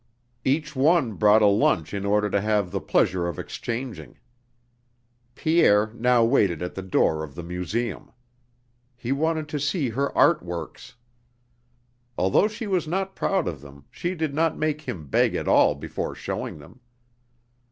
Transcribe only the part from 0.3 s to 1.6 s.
Each one brought a